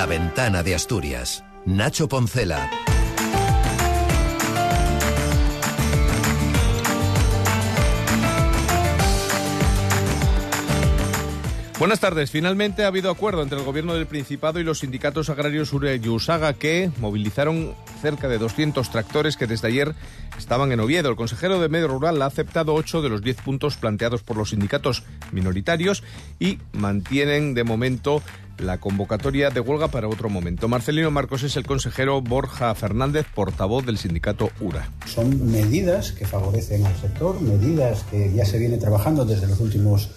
[0.00, 1.44] La ventana de Asturias.
[1.66, 2.70] Nacho Poncela.
[11.78, 12.30] Buenas tardes.
[12.30, 16.08] Finalmente ha habido acuerdo entre el gobierno del Principado y los sindicatos agrarios Ure y
[16.08, 19.94] Usaga que movilizaron cerca de 200 tractores que desde ayer
[20.38, 21.10] estaban en Oviedo.
[21.10, 24.50] El consejero de Medio Rural ha aceptado 8 de los 10 puntos planteados por los
[24.50, 26.02] sindicatos minoritarios
[26.38, 28.22] y mantienen de momento
[28.62, 30.68] la convocatoria de huelga para otro momento.
[30.68, 34.90] Marcelino Marcos es el consejero Borja Fernández, portavoz del sindicato URA.
[35.06, 40.10] Son medidas que favorecen al sector, medidas que ya se viene trabajando desde los últimos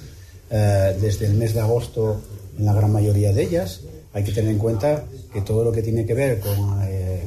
[0.49, 2.21] eh, desde el mes de agosto
[2.57, 3.81] en la gran mayoría de ellas.
[4.13, 5.03] Hay que tener en cuenta
[5.33, 7.23] que todo lo que tiene que ver con, eh,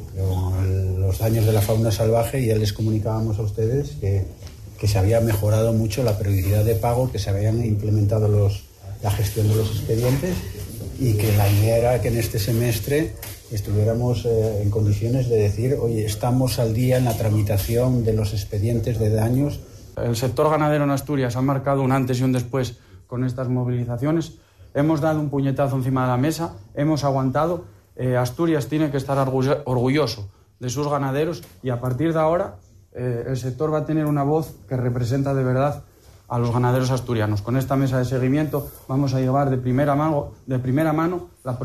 [0.98, 4.24] los daños de la fauna salvaje, ya les comunicábamos a ustedes que,
[4.78, 8.64] que, se había mejorado mucho la periodicidad de pago, que se habían implementado los,
[9.02, 10.36] la gestión de los expedientes
[10.98, 13.14] y que la idea era que en este semestre
[13.50, 18.32] estuviéramos eh, en condiciones de decir, oye, estamos al día en la tramitación de los
[18.32, 19.60] expedientes de daños.
[19.96, 24.38] El sector ganadero en Asturias ha marcado un antes y un después con estas movilizaciones.
[24.74, 27.64] Hemos dado un puñetazo encima de la mesa, hemos aguantado.
[27.94, 30.28] Eh, Asturias tiene que estar orgulloso
[30.58, 32.56] de sus ganaderos y a partir de ahora
[32.92, 35.84] eh, el sector va a tener una voz que representa de verdad
[36.28, 37.42] a los ganaderos asturianos.
[37.42, 41.58] Con esta mesa de seguimiento vamos a llevar de primera mano, de primera mano la,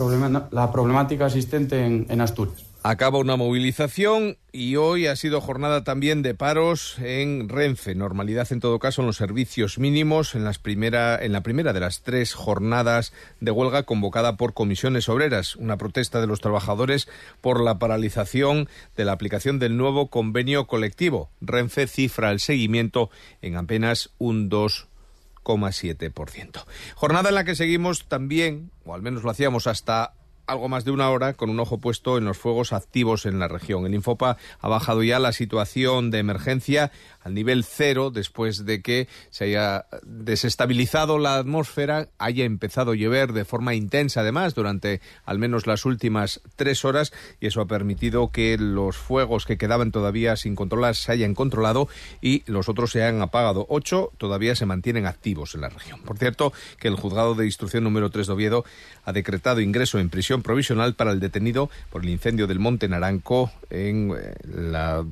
[0.52, 2.71] la problemática existente en Asturias.
[2.84, 7.94] Acaba una movilización y hoy ha sido jornada también de paros en Renfe.
[7.94, 11.80] Normalidad en todo caso en los servicios mínimos en, las primera, en la primera de
[11.80, 15.56] las tres jornadas de huelga convocada por comisiones obreras.
[15.58, 17.08] Una protesta de los trabajadores
[17.40, 21.30] por la paralización de la aplicación del nuevo convenio colectivo.
[21.40, 23.12] Renfe cifra el seguimiento
[23.44, 26.66] en apenas un 2,7%.
[26.96, 30.16] Jornada en la que seguimos también, o al menos lo hacíamos hasta
[30.52, 33.48] algo más de una hora con un ojo puesto en los fuegos activos en la
[33.48, 33.86] región.
[33.86, 36.92] El Infopa ha bajado ya la situación de emergencia
[37.24, 43.34] al nivel cero después de que se haya desestabilizado la atmósfera, haya empezado a llover
[43.34, 48.32] de forma intensa además durante al menos las últimas tres horas y eso ha permitido
[48.32, 51.88] que los fuegos que quedaban todavía sin controlar se hayan controlado
[52.22, 53.66] y los otros se hayan apagado.
[53.70, 56.02] Ocho todavía se mantienen activos en la región.
[56.02, 58.66] Por cierto, que el juzgado de instrucción número 3 de Oviedo
[59.06, 63.52] ha decretado ingreso en prisión provisional para el detenido por el incendio del Monte Naranco
[63.70, 65.06] en eh, la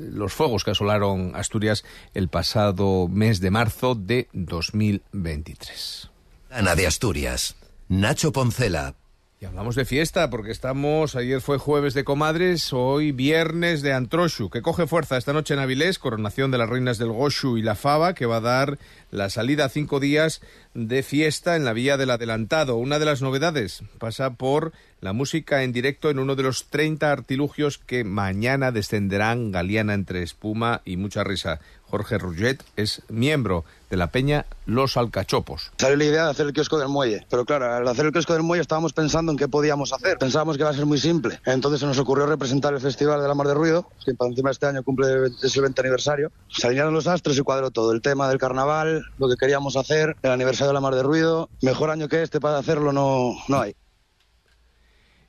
[0.00, 1.84] los fuegos que asolaron Asturias
[2.14, 6.10] el pasado mes de marzo de 2023.
[6.50, 7.56] Ana de Asturias.
[7.88, 8.94] Nacho Poncela.
[9.42, 14.50] Y hablamos de fiesta porque estamos, ayer fue jueves de comadres, hoy viernes de Antroshu,
[14.50, 17.74] que coge fuerza esta noche en Avilés, coronación de las reinas del Goshu y la
[17.74, 18.78] Fava, que va a dar
[19.10, 20.42] la salida a cinco días
[20.74, 22.76] de fiesta en la Vía del Adelantado.
[22.76, 27.10] Una de las novedades pasa por la música en directo en uno de los 30
[27.10, 31.60] artilugios que mañana descenderán Galeana entre espuma y mucha risa.
[31.90, 35.72] Jorge Rugget es miembro de la peña Los Alcachopos.
[35.76, 38.34] Salió la idea de hacer el kiosco del muelle, pero claro, al hacer el kiosco
[38.34, 40.16] del muelle estábamos pensando en qué podíamos hacer.
[40.18, 41.40] Pensábamos que iba a ser muy simple.
[41.46, 44.52] Entonces se nos ocurrió representar el Festival de la Mar de Ruido, que para encima
[44.52, 46.30] este año cumple el 20 aniversario.
[46.48, 47.90] Se alinearon los astros y cuadró todo.
[47.90, 51.48] El tema del carnaval, lo que queríamos hacer, el aniversario la Mar de Ruido.
[51.62, 53.74] Mejor año que este para hacerlo no, no hay.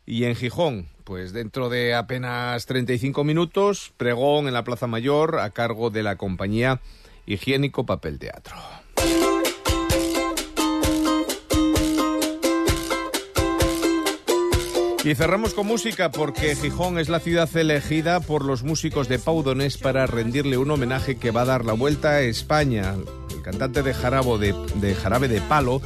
[0.05, 5.51] Y en Gijón, pues dentro de apenas 35 minutos, pregón en la Plaza Mayor a
[5.51, 6.81] cargo de la compañía
[7.25, 8.55] Higiénico Papel Teatro.
[15.03, 19.77] Y cerramos con música porque Gijón es la ciudad elegida por los músicos de Paudones
[19.77, 22.95] para rendirle un homenaje que va a dar la vuelta a España.
[23.41, 25.81] El cantante de, Jarabo de, de Jarabe de Palo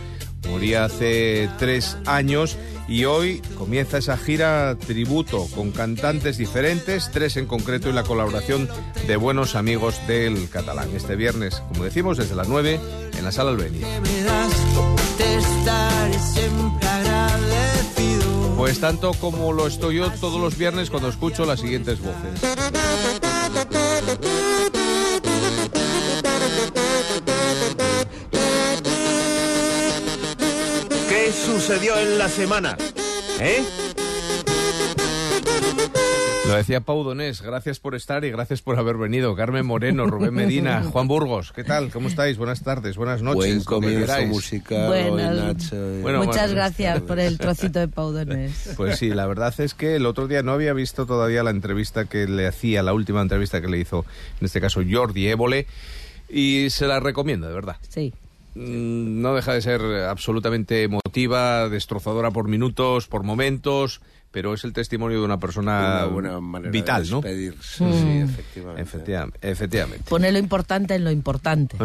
[0.49, 2.57] moría hace tres años
[2.89, 8.67] y hoy comienza esa gira tributo con cantantes diferentes, tres en concreto y la colaboración
[9.07, 10.89] de buenos amigos del catalán.
[10.93, 12.77] Este viernes, como decimos, desde las 9
[13.17, 13.79] en la sala Albeni.
[18.57, 23.24] Pues tanto como lo estoy yo todos los viernes cuando escucho las siguientes voces.
[31.65, 32.77] Sucedió en la semana?
[33.39, 33.63] ¿Eh?
[36.47, 39.35] Lo decía Pau Donés, gracias por estar y gracias por haber venido.
[39.35, 41.89] Carmen Moreno, Rubén Medina, Juan Burgos, ¿qué tal?
[41.89, 42.37] ¿Cómo estáis?
[42.37, 43.39] Buenas tardes, buenas noches.
[43.41, 44.89] Buen comienzo musical
[46.03, 48.73] bueno, muchas gracias por el trocito de Pau Donés.
[48.77, 52.05] Pues sí, la verdad es que el otro día no había visto todavía la entrevista
[52.05, 54.05] que le hacía, la última entrevista que le hizo,
[54.39, 55.65] en este caso, Jordi Évole,
[56.29, 57.77] y se la recomiendo, de verdad.
[57.89, 58.13] Sí.
[58.55, 64.73] Mm, no deja de ser absolutamente emotiva, destrozadora por minutos, por momentos, pero es el
[64.73, 66.07] testimonio de una persona
[66.71, 67.21] vital, ¿no?
[67.21, 68.23] Sí, mm.
[68.23, 69.49] efectivamente.
[69.49, 70.05] efectivamente.
[70.09, 71.77] Pone lo importante en lo importante.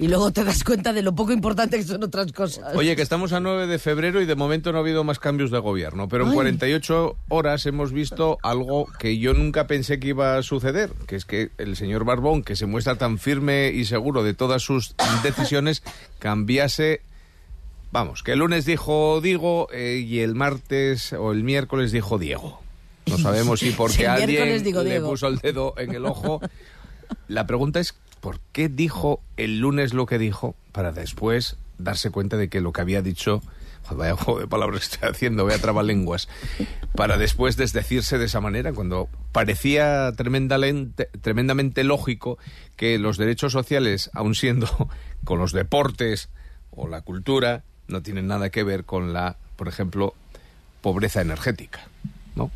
[0.00, 2.74] Y luego te das cuenta de lo poco importante que son otras cosas.
[2.74, 5.50] Oye, que estamos a 9 de febrero y de momento no ha habido más cambios
[5.50, 10.36] de gobierno, pero en 48 horas hemos visto algo que yo nunca pensé que iba
[10.36, 14.22] a suceder, que es que el señor Barbón, que se muestra tan firme y seguro
[14.22, 15.82] de todas sus decisiones,
[16.18, 17.02] cambiase
[17.92, 22.60] Vamos, que el lunes dijo Digo eh, y el martes o el miércoles dijo Diego.
[23.06, 26.40] No sabemos si porque alguien le puso el dedo en el ojo.
[27.28, 32.36] La pregunta es por qué dijo el lunes lo que dijo para después darse cuenta
[32.36, 33.42] de que lo que había dicho
[33.94, 36.28] vaya juego de palabras estoy haciendo, voy a trabalenguas,
[36.94, 42.38] para después desdecirse de esa manera, cuando parecía tremendamente, tremendamente lógico
[42.76, 44.68] que los derechos sociales, aun siendo
[45.24, 46.30] con los deportes
[46.70, 50.14] o la cultura, no tienen nada que ver con la, por ejemplo,
[50.80, 51.86] pobreza energética,
[52.34, 52.50] ¿no?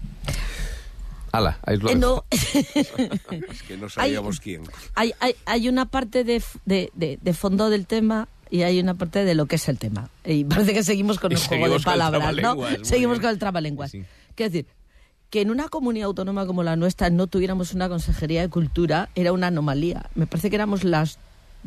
[1.32, 2.24] Ala, ahí lo eh, no.
[2.30, 4.62] es que no sabíamos quién.
[4.94, 9.24] Hay, hay, hay, una parte de, de, de, fondo del tema y hay una parte
[9.24, 10.10] de lo que es el tema.
[10.24, 12.56] Y parece que seguimos con el juego de palabras, ¿no?
[12.82, 13.92] Seguimos con el trabalenguas.
[13.92, 14.04] Sí.
[14.34, 14.66] Quiero decir,
[15.30, 19.32] que en una comunidad autónoma como la nuestra no tuviéramos una consejería de cultura era
[19.32, 20.10] una anomalía.
[20.16, 21.18] Me parece que éramos las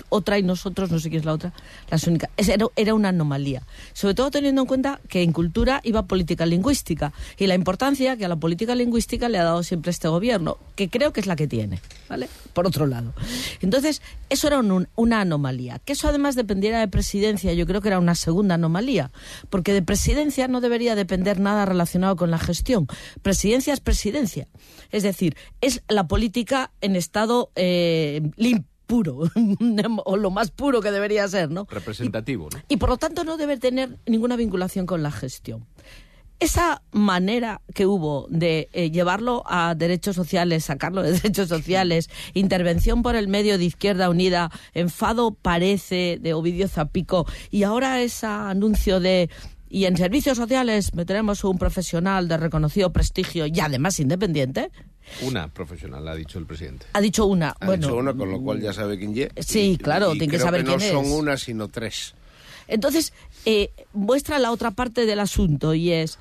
[0.10, 1.54] otra y nosotros, no sé quién es la otra,
[1.90, 2.30] las únicas.
[2.38, 3.64] Era, una anomalía.
[3.94, 8.26] Sobre todo teniendo en cuenta que en cultura iba política lingüística y la importancia que
[8.26, 11.36] a la política lingüística le ha dado siempre este gobierno, que creo que es la
[11.36, 11.80] que tiene,
[12.10, 12.30] ¿vale?
[12.54, 13.14] Por otro lado.
[13.62, 14.62] Entonces, eso era
[14.96, 15.80] una anomalía.
[15.80, 19.12] Que eso además dependiera de presidencia, yo creo que era una segunda anomalía,
[19.50, 22.88] porque de presidencia no debería depender nada relacionado con la gestión.
[23.22, 24.48] Presidencia es presidencia.
[24.92, 29.22] Es decir, es la política en estado eh, limpio puro,
[30.06, 31.66] o lo más puro que debería ser, ¿no?
[31.68, 32.60] Representativo, ¿no?
[32.68, 35.66] Y por lo tanto no debe tener ninguna vinculación con la gestión.
[36.40, 43.02] Esa manera que hubo de eh, llevarlo a derechos sociales, sacarlo de derechos sociales, intervención
[43.02, 49.00] por el medio de Izquierda Unida, enfado parece de Ovidio Zapico, y ahora ese anuncio
[49.00, 49.32] de
[49.74, 54.70] y en servicios sociales meteremos un profesional de reconocido prestigio y además independiente,
[55.24, 56.86] una profesional, ha dicho el presidente.
[56.94, 57.56] Ha dicho una.
[57.60, 59.48] Ha dicho una, con lo cual ya sabe quién es.
[59.48, 60.94] Sí, claro, tiene que saber quién es.
[60.94, 62.14] No son una, sino tres.
[62.68, 63.14] Entonces,
[63.46, 66.20] eh, muestra la otra parte del asunto y es,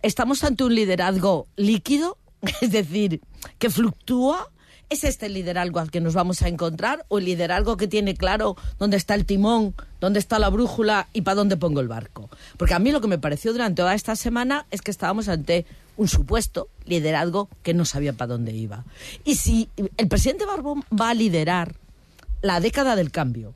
[0.00, 2.16] estamos ante un liderazgo líquido,
[2.62, 3.20] es decir,
[3.58, 4.48] que fluctúa.
[4.90, 8.14] ¿Es este el liderazgo al que nos vamos a encontrar o el liderazgo que tiene
[8.14, 12.28] claro dónde está el timón, dónde está la brújula y para dónde pongo el barco?
[12.56, 15.66] Porque a mí lo que me pareció durante toda esta semana es que estábamos ante
[15.96, 18.84] un supuesto liderazgo que no sabía para dónde iba.
[19.24, 21.74] Y si el presidente Barbón va a liderar
[22.42, 23.54] la década del cambio,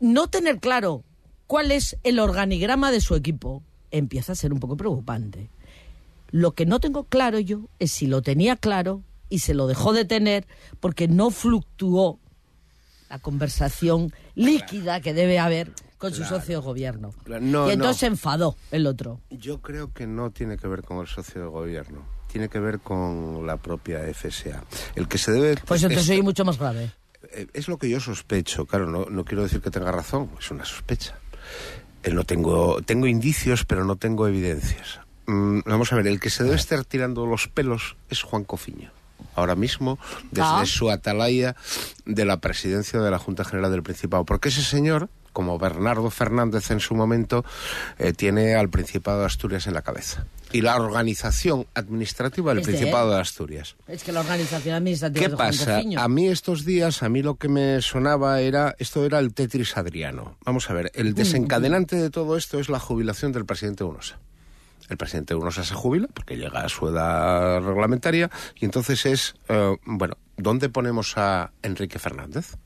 [0.00, 1.04] no tener claro
[1.46, 5.48] cuál es el organigrama de su equipo empieza a ser un poco preocupante.
[6.30, 9.92] Lo que no tengo claro yo es si lo tenía claro y se lo dejó
[9.92, 10.46] de tener
[10.80, 12.18] porque no fluctuó
[13.08, 17.12] la conversación líquida que debe haber con su socio de gobierno.
[17.26, 19.20] y entonces se enfadó el otro.
[19.30, 22.06] Yo creo que no tiene que ver con el socio de gobierno.
[22.28, 24.62] Tiene que ver con la propia FSA.
[24.94, 25.56] El que se debe.
[25.66, 26.92] Pues entonces soy mucho más grave.
[27.32, 28.66] Eh, es lo que yo sospecho.
[28.66, 30.30] Claro, no, no quiero decir que tenga razón.
[30.38, 31.18] Es una sospecha.
[32.02, 35.00] Eh, no tengo, tengo indicios, pero no tengo evidencias.
[35.26, 38.92] Mm, vamos a ver, el que se debe estar tirando los pelos es Juan Cofiño
[39.34, 39.98] ahora mismo
[40.30, 40.66] desde ah.
[40.66, 41.56] su atalaya
[42.04, 44.24] de la presidencia de la Junta General del Principado.
[44.24, 45.08] Porque ese señor
[45.38, 47.44] como Bernardo Fernández en su momento,
[47.98, 50.26] eh, tiene al Principado de Asturias en la cabeza.
[50.50, 53.76] Y la organización administrativa del Principado de Asturias.
[53.86, 55.80] Es que la organización administrativa ¿Qué pasa?
[55.96, 59.76] A mí estos días, a mí lo que me sonaba era, esto era el Tetris
[59.76, 60.36] Adriano.
[60.44, 64.18] Vamos a ver, el desencadenante de todo esto es la jubilación del presidente Unosa
[64.88, 69.76] el presidente Unosa se jubila porque llega a su edad reglamentaria y entonces es, eh,
[69.84, 72.56] bueno, ¿dónde ponemos a Enrique Fernández?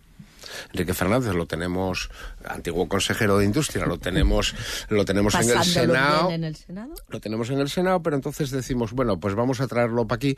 [0.73, 2.11] Enrique Fernández lo tenemos,
[2.44, 4.54] antiguo consejero de Industria, lo tenemos,
[4.88, 6.30] lo tenemos en el Senado.
[6.30, 6.94] en el Senado.
[7.09, 10.37] Lo tenemos en el Senado, pero entonces decimos, bueno, pues vamos a traerlo para aquí,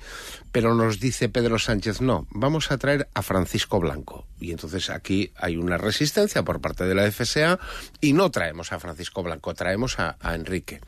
[0.53, 4.27] pero nos dice Pedro Sánchez, no, vamos a traer a Francisco Blanco.
[4.39, 7.59] Y entonces aquí hay una resistencia por parte de la FSA
[8.01, 10.81] y no traemos a Francisco Blanco, traemos a, a Enrique.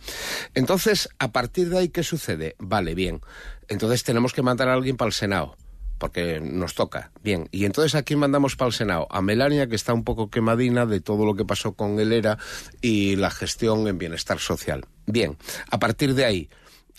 [0.54, 2.56] Entonces, a partir de ahí, ¿qué sucede?
[2.59, 3.21] Vale, bien.
[3.68, 5.56] Entonces tenemos que mandar a alguien para el Senado
[5.99, 7.11] porque nos toca.
[7.23, 9.07] Bien, y entonces ¿a quién mandamos para el Senado?
[9.11, 12.38] A Melania, que está un poco quemadina de todo lo que pasó con el ERA
[12.81, 14.85] y la gestión en bienestar social.
[15.07, 15.37] Bien,
[15.71, 16.49] a partir de ahí,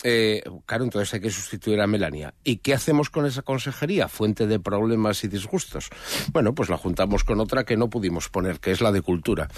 [0.04, 2.34] eh, claro, entonces hay que sustituir a Melania.
[2.44, 4.08] ¿Y qué hacemos con esa consejería?
[4.08, 5.90] Fuente de problemas y disgustos.
[6.32, 9.48] Bueno, pues la juntamos con otra que no pudimos poner, que es la de cultura.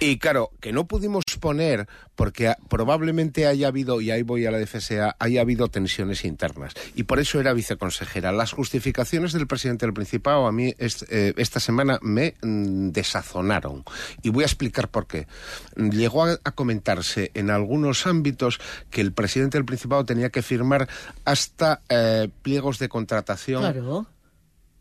[0.00, 4.58] Y claro, que no pudimos poner porque probablemente haya habido, y ahí voy a la
[4.58, 6.74] DFSA, haya habido tensiones internas.
[6.96, 8.32] Y por eso era viceconsejera.
[8.32, 13.84] Las justificaciones del presidente del Principado a mí eh, esta semana me mm, desazonaron.
[14.22, 15.28] Y voy a explicar por qué.
[15.76, 18.58] Llegó a, comentarse en algunos ámbitos
[18.90, 20.88] que el presidente del Principado tenía que firmar
[21.26, 23.60] hasta eh, pliegos de contratación.
[23.60, 24.06] Claro.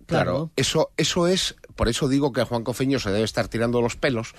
[0.05, 3.97] Claro, eso, eso es, por eso digo que Juan Cofeño se debe estar tirando los
[3.97, 4.33] pelos,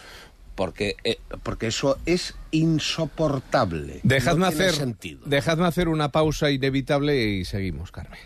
[0.55, 4.00] porque, eh, porque eso es insoportable.
[4.02, 5.21] Dejadme, no hacer, sentido.
[5.26, 8.19] dejadme hacer una pausa inevitable y seguimos, Carmen.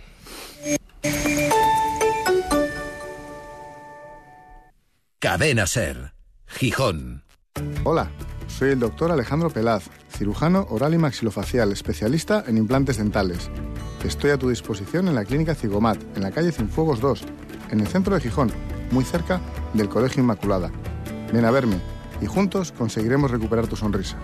[5.19, 6.13] Cadena Ser,
[6.47, 7.25] Gijón.
[7.83, 8.09] Hola,
[8.53, 13.51] soy el doctor Alejandro Pelaz, cirujano oral y maxilofacial, especialista en implantes dentales.
[14.05, 17.25] Estoy a tu disposición en la clínica Cigomat, en la calle Cienfuegos 2,
[17.71, 18.53] en el centro de Gijón,
[18.91, 19.41] muy cerca
[19.73, 20.71] del Colegio Inmaculada.
[21.33, 21.81] Ven a verme
[22.21, 24.19] y juntos conseguiremos recuperar tu sonrisa.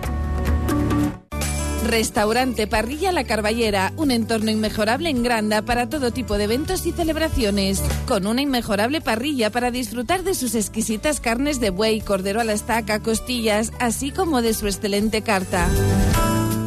[1.84, 6.92] Restaurante Parrilla La Carballera, un entorno inmejorable en Granda para todo tipo de eventos y
[6.92, 12.44] celebraciones, con una inmejorable parrilla para disfrutar de sus exquisitas carnes de buey, cordero a
[12.44, 15.68] la estaca, costillas, así como de su excelente carta.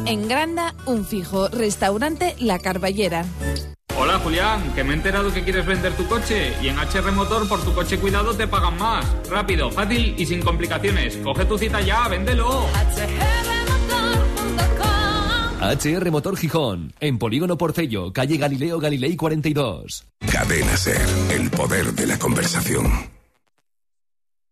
[0.06, 3.24] En Granda, un fijo, Restaurante La Carballera.
[3.98, 7.46] Hola Julián, que me he enterado que quieres vender tu coche y en HR Motor
[7.46, 9.04] por tu coche cuidado te pagan más.
[9.30, 11.18] Rápido, fácil y sin complicaciones.
[11.18, 12.64] Coge tu cita ya, véndelo.
[12.72, 13.41] HR
[16.10, 20.06] Motor Gijón, en Polígono Porcello, calle Galileo Galilei 42.
[20.30, 21.00] Cadena Ser,
[21.30, 22.86] el poder de la conversación.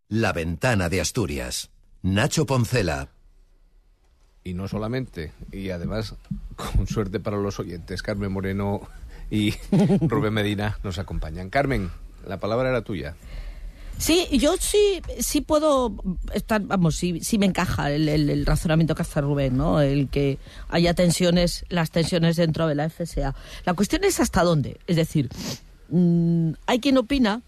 [0.09, 1.71] La ventana de Asturias.
[2.03, 3.09] Nacho Poncela.
[4.45, 6.15] Y no solamente, y además,
[6.55, 8.81] con suerte para los oyentes, Carmen Moreno
[9.31, 9.55] y
[10.03, 11.51] Rubén Medina nos acompañan.
[11.51, 11.91] Carmen,
[12.27, 13.17] la palabra era tuya.
[14.01, 15.95] Sí, yo sí, sí puedo
[16.33, 19.83] estar, vamos, sí, sí me encaja el, razonamiento que hace Rubén, ¿no?
[19.83, 20.39] El que
[20.71, 23.35] haya tensiones, las tensiones dentro de la FSA.
[23.67, 24.79] La cuestión es hasta dónde.
[24.87, 25.29] Es decir,
[25.91, 27.43] mmm, hay quien opina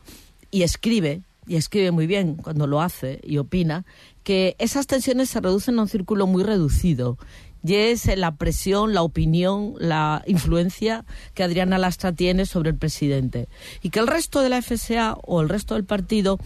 [0.51, 3.87] y escribe, y escribe muy bien cuando lo hace y opina,
[4.23, 7.17] que esas tensiones se reducen a un círculo muy reducido
[7.65, 11.05] y es la presión, la opinión, la influencia
[11.35, 13.49] que Adriana Lastra tiene sobre el presidente.
[13.83, 16.39] Y que el resto de la FSA o el resto del partido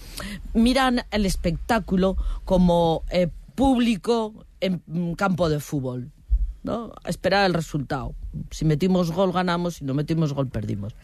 [0.53, 6.11] miran el espectáculo como eh, público en campo de fútbol.
[6.63, 6.93] ¿no?
[7.05, 8.15] A esperar el resultado.
[8.51, 9.77] Si metimos gol, ganamos.
[9.77, 10.95] Si no metimos gol, perdimos.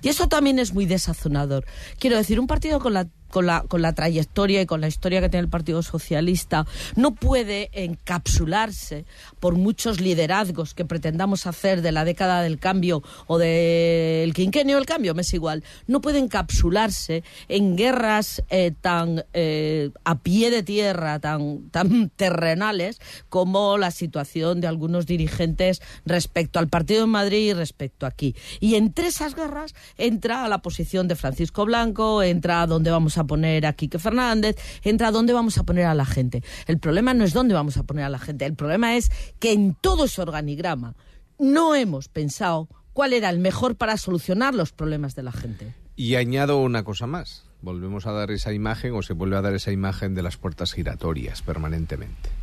[0.00, 1.64] Y eso también es muy desazonador.
[1.98, 5.20] Quiero decir, un partido con la con la, con la trayectoria y con la historia
[5.20, 9.06] que tiene el Partido Socialista, no puede encapsularse
[9.40, 14.86] por muchos liderazgos que pretendamos hacer de la década del cambio o del quinquenio del
[14.86, 20.62] cambio, me es igual, no puede encapsularse en guerras eh, tan eh, a pie de
[20.62, 27.50] tierra, tan, tan terrenales como la situación de algunos dirigentes respecto al Partido de Madrid
[27.50, 28.36] y respecto aquí.
[28.60, 33.21] Y entre esas guerras entra la posición de Francisco Blanco, entra a donde vamos a
[33.24, 36.42] poner a Quique Fernández, entra dónde vamos a poner a la gente.
[36.66, 39.52] El problema no es dónde vamos a poner a la gente, el problema es que
[39.52, 40.94] en todo ese organigrama
[41.38, 45.74] no hemos pensado cuál era el mejor para solucionar los problemas de la gente.
[45.96, 47.44] Y añado una cosa más.
[47.60, 50.72] Volvemos a dar esa imagen o se vuelve a dar esa imagen de las puertas
[50.72, 52.41] giratorias permanentemente.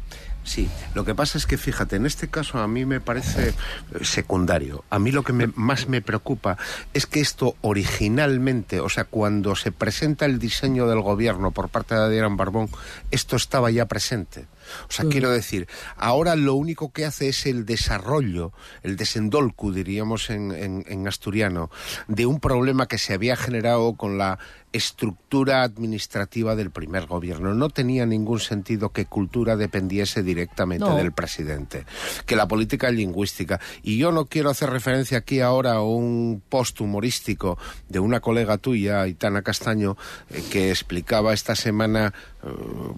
[0.50, 3.54] Sí, lo que pasa es que fíjate, en este caso a mí me parece eh,
[4.02, 4.84] secundario.
[4.90, 6.58] A mí lo que más me preocupa
[6.92, 11.94] es que esto originalmente, o sea, cuando se presenta el diseño del gobierno por parte
[11.94, 12.68] de Adrián Barbón,
[13.12, 14.48] esto estaba ya presente.
[14.88, 20.30] O sea, quiero decir, ahora lo único que hace es el desarrollo, el desendolcu, diríamos
[20.30, 21.70] en, en, asturiano,
[22.08, 24.40] de un problema que se había generado con la
[24.72, 27.54] estructura administrativa del primer gobierno.
[27.54, 31.86] No tenía ningún sentido que cultura dependiese directamente del presidente,
[32.26, 33.60] que la política lingüística.
[33.82, 37.58] Y yo no quiero hacer referencia aquí ahora a un post humorístico
[37.88, 39.98] de una colega tuya, Itana Castaño,
[40.30, 42.48] eh, que explicaba esta semana, eh,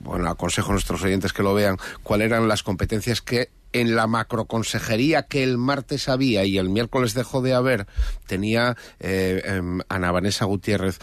[0.02, 1.61] bueno, aconsejo a nuestros oyentes que lo vean,
[2.04, 7.14] cuáles eran las competencias que en la macroconsejería que el martes había y el miércoles
[7.14, 7.88] dejó de haber,
[8.28, 11.00] tenía eh, em, Ana Vanessa Gutiérrez,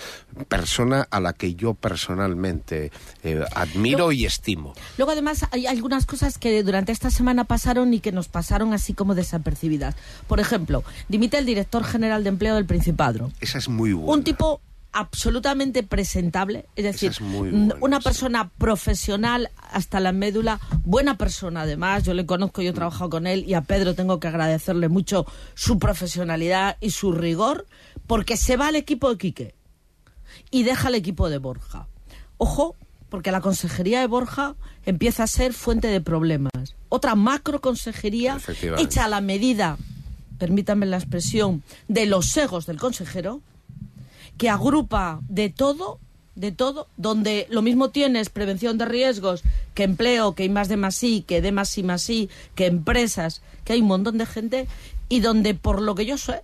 [0.49, 4.75] persona a la que yo personalmente eh, admiro y estimo.
[4.97, 8.95] Luego, además, hay algunas cosas que durante esta semana pasaron y que nos pasaron así
[8.95, 9.95] como desapercibidas.
[10.27, 13.33] Por ejemplo, dimite el director general de empleo del Principado.
[13.41, 14.13] Esa es muy buena.
[14.13, 14.61] Un tipo
[14.93, 22.15] absolutamente presentable, es decir, es una persona profesional hasta la médula, buena persona además, yo
[22.15, 25.79] le conozco, yo he trabajado con él y a Pedro tengo que agradecerle mucho su
[25.79, 27.67] profesionalidad y su rigor,
[28.07, 29.55] porque se va al equipo de Quique
[30.51, 31.87] y deja el equipo de Borja.
[32.39, 32.77] Ojo,
[33.09, 34.55] porque la consejería de Borja
[34.85, 36.53] empieza a ser fuente de problemas.
[36.89, 38.39] Otra macro consejería
[38.79, 39.77] hecha a la medida,
[40.39, 43.41] permítanme la expresión, de los egos del consejero,
[44.39, 45.99] que agrupa de todo,
[46.35, 49.43] de todo, donde lo mismo tienes prevención de riesgos
[49.75, 52.67] que empleo, que hay más de más I, que de más I más I, que
[52.67, 54.69] empresas, que hay un montón de gente,
[55.09, 56.43] y donde, por lo que yo sé,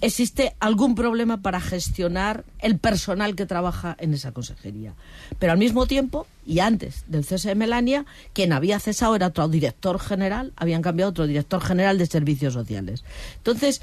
[0.00, 4.94] existe algún problema para gestionar el personal que trabaja en esa consejería.
[5.38, 9.48] Pero al mismo tiempo, y antes del cese de Melania, quien había cesado era otro
[9.48, 13.04] director general, habían cambiado otro director general de servicios sociales.
[13.36, 13.82] Entonces,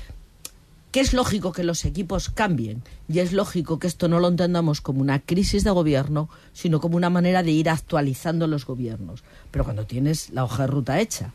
[0.96, 4.80] que es lógico que los equipos cambien y es lógico que esto no lo entendamos
[4.80, 9.22] como una crisis de gobierno, sino como una manera de ir actualizando los gobiernos.
[9.52, 11.34] Pero cuando tienes la hoja de ruta hecha,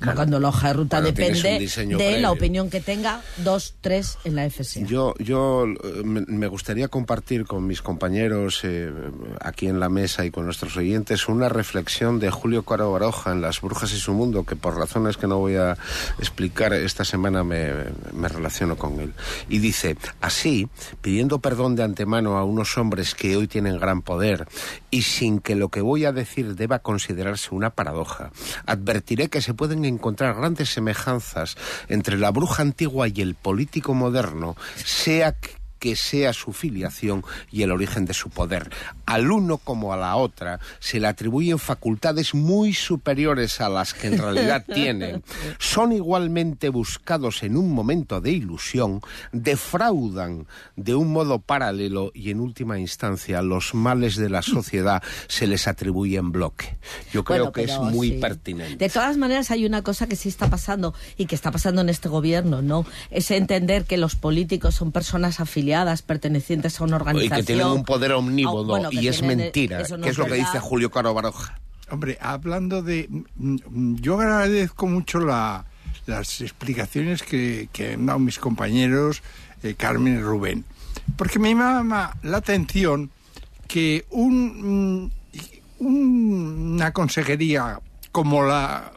[0.00, 0.16] Claro.
[0.16, 2.18] cuando la hoja de ruta Cuando depende de previo.
[2.20, 4.80] la opinión que tenga dos, tres en la FSA.
[4.80, 8.90] Yo, yo eh, me me gustaría compartir con mis compañeros eh,
[9.40, 13.42] aquí en la mesa y con nuestros oyentes una reflexión de Julio Caro Baroja en
[13.42, 15.76] Las Brujas y su Mundo, que por razones que no voy a
[16.18, 17.70] explicar esta semana me,
[18.14, 19.12] me relaciono con él.
[19.50, 20.68] Y dice, así,
[21.02, 24.48] pidiendo perdón de antemano a unos hombres que hoy tienen gran poder
[24.90, 28.30] y sin que lo que voy a decir deba considerarse una paradoja,
[28.64, 31.56] advertiré que se pueden encontrar grandes semejanzas
[31.88, 35.36] entre la bruja antigua y el político moderno, sea
[35.80, 38.70] que sea su filiación y el origen de su poder.
[39.06, 44.06] Al uno como a la otra se le atribuyen facultades muy superiores a las que
[44.06, 45.24] en realidad tienen.
[45.58, 49.00] Son igualmente buscados en un momento de ilusión,
[49.32, 50.46] defraudan
[50.76, 55.66] de un modo paralelo y en última instancia los males de la sociedad se les
[55.66, 56.76] atribuye en bloque.
[57.12, 58.18] Yo creo Bueno, que es muy sí.
[58.20, 58.76] pertinente.
[58.76, 61.88] De todas maneras, hay una cosa que sí está pasando y que está pasando en
[61.88, 62.84] este gobierno, ¿no?
[63.10, 65.69] Es entender que los políticos son personas afiliadas,
[66.02, 67.40] pertenecientes a una Y organización.
[67.40, 70.58] que tienen un poder omnívodo bueno, y es mentira, no que es lo que dice
[70.60, 71.58] Julio Caro Baroja.
[71.90, 73.08] Hombre, hablando de...
[73.36, 75.64] mm, mm, Yo agradezco mucho la-
[76.06, 79.22] las explicaciones que, que han dado mis compañeros
[79.62, 80.64] eh, Carmen y Rubén,
[81.16, 83.10] porque me llama la atención
[83.68, 85.10] que un, mm,
[85.80, 87.80] un- una consejería
[88.12, 88.92] como la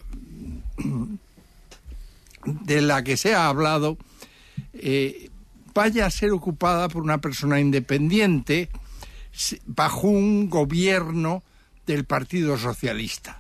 [2.46, 3.98] de la que se ha hablado
[4.74, 5.30] eh,
[5.74, 8.70] vaya a ser ocupada por una persona independiente
[9.66, 11.44] bajo un gobierno
[11.86, 13.40] del Partido Socialista.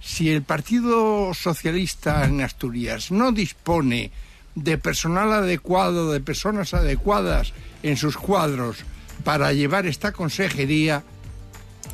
[0.00, 4.10] Si el Partido Socialista en Asturias no dispone
[4.54, 7.52] de personal adecuado, de personas adecuadas
[7.82, 8.78] en sus cuadros
[9.24, 11.04] para llevar esta consejería,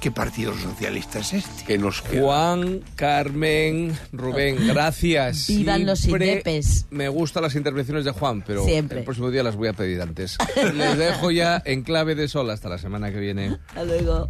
[0.05, 1.65] ¿qué Partido Socialista es este?
[1.65, 5.47] Que nos Juan, Carmen, Rubén, gracias.
[5.49, 6.85] Vivan los Siempre indepes.
[6.91, 8.99] Me gustan las intervenciones de Juan, pero Siempre.
[8.99, 10.37] el próximo día las voy a pedir antes.
[10.75, 13.57] Les dejo ya en clave de sol hasta la semana que viene.
[13.69, 14.27] Hasta luego.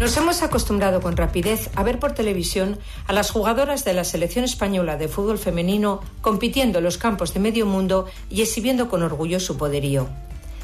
[0.00, 4.46] Nos hemos acostumbrado con rapidez a ver por televisión a las jugadoras de la selección
[4.46, 9.38] española de fútbol femenino compitiendo en los campos de medio mundo y exhibiendo con orgullo
[9.38, 10.08] su poderío.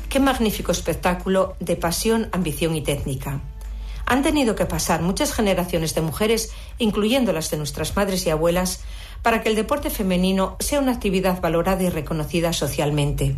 [0.08, 3.42] Qué magnífico espectáculo de pasión, ambición y técnica.
[4.10, 8.80] Han tenido que pasar muchas generaciones de mujeres, incluyendo las de nuestras madres y abuelas,
[9.20, 13.36] para que el deporte femenino sea una actividad valorada y reconocida socialmente.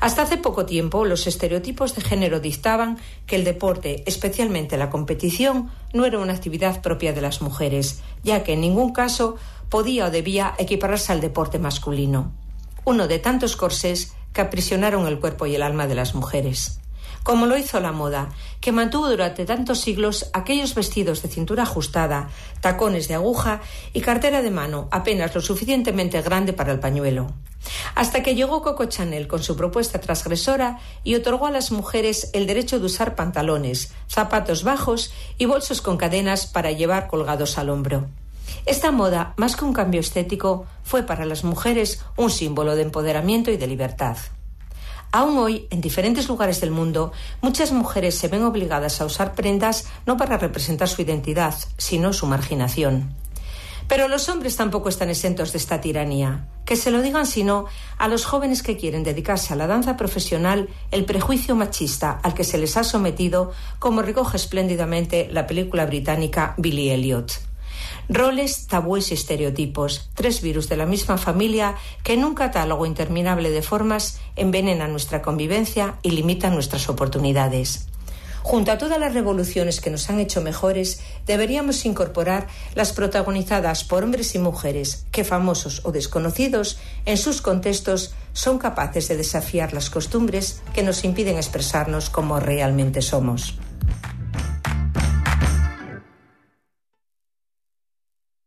[0.00, 5.70] Hasta hace poco tiempo, los estereotipos de género dictaban que el deporte, especialmente la competición,
[5.92, 9.36] no era una actividad propia de las mujeres, ya que en ningún caso
[9.68, 12.32] podía o debía equipararse al deporte masculino.
[12.84, 16.80] Uno de tantos corsés que aprisionaron el cuerpo y el alma de las mujeres
[17.22, 18.28] como lo hizo la moda,
[18.60, 22.28] que mantuvo durante tantos siglos aquellos vestidos de cintura ajustada,
[22.60, 23.60] tacones de aguja
[23.92, 27.32] y cartera de mano apenas lo suficientemente grande para el pañuelo.
[27.94, 32.46] Hasta que llegó Coco Chanel con su propuesta transgresora y otorgó a las mujeres el
[32.46, 38.08] derecho de usar pantalones, zapatos bajos y bolsos con cadenas para llevar colgados al hombro.
[38.66, 43.50] Esta moda, más que un cambio estético, fue para las mujeres un símbolo de empoderamiento
[43.50, 44.16] y de libertad.
[45.12, 49.86] Aún hoy, en diferentes lugares del mundo, muchas mujeres se ven obligadas a usar prendas
[50.06, 53.14] no para representar su identidad, sino su marginación.
[53.88, 56.46] Pero los hombres tampoco están exentos de esta tiranía.
[56.64, 57.64] Que se lo digan, sino
[57.98, 62.44] a los jóvenes que quieren dedicarse a la danza profesional, el prejuicio machista al que
[62.44, 67.49] se les ha sometido, como recoge espléndidamente la película británica Billy Elliot.
[68.12, 73.50] Roles, tabúes y estereotipos, tres virus de la misma familia que en un catálogo interminable
[73.50, 77.86] de formas envenenan nuestra convivencia y limitan nuestras oportunidades.
[78.42, 84.02] Junto a todas las revoluciones que nos han hecho mejores, deberíamos incorporar las protagonizadas por
[84.02, 89.88] hombres y mujeres que, famosos o desconocidos, en sus contextos son capaces de desafiar las
[89.88, 93.56] costumbres que nos impiden expresarnos como realmente somos.